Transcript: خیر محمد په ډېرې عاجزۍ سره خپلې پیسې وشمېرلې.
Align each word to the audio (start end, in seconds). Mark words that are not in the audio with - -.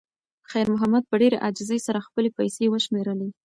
خیر 0.49 0.67
محمد 0.73 1.03
په 1.07 1.15
ډېرې 1.21 1.41
عاجزۍ 1.45 1.79
سره 1.87 2.05
خپلې 2.07 2.29
پیسې 2.37 2.65
وشمېرلې. 2.69 3.29